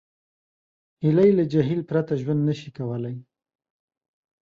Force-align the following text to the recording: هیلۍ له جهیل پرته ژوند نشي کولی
هیلۍ 1.03 1.29
له 1.37 1.43
جهیل 1.51 1.81
پرته 1.89 2.13
ژوند 2.21 2.41
نشي 2.49 2.69
کولی 2.77 3.15